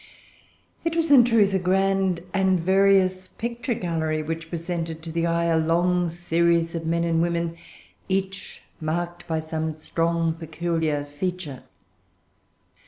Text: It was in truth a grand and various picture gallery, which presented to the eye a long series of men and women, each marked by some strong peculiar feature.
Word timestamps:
It 0.83 0.95
was 0.95 1.11
in 1.11 1.23
truth 1.25 1.53
a 1.53 1.59
grand 1.59 2.21
and 2.33 2.59
various 2.59 3.27
picture 3.27 3.75
gallery, 3.75 4.23
which 4.23 4.49
presented 4.49 5.03
to 5.03 5.11
the 5.11 5.27
eye 5.27 5.43
a 5.43 5.59
long 5.59 6.09
series 6.09 6.73
of 6.73 6.87
men 6.87 7.03
and 7.03 7.21
women, 7.21 7.55
each 8.09 8.63
marked 8.79 9.27
by 9.27 9.39
some 9.39 9.71
strong 9.73 10.33
peculiar 10.33 11.05
feature. 11.05 11.61